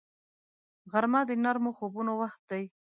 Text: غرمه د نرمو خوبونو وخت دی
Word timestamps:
غرمه 0.91 1.21
د 1.29 1.31
نرمو 1.43 1.71
خوبونو 1.77 2.11
وخت 2.21 2.41
دی 2.51 2.63